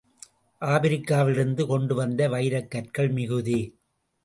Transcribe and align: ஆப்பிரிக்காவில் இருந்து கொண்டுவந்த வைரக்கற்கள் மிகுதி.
ஆப்பிரிக்காவில் 0.61 1.33
இருந்து 1.33 1.65
கொண்டுவந்த 1.67 2.29
வைரக்கற்கள் 2.29 3.11
மிகுதி. 3.11 3.61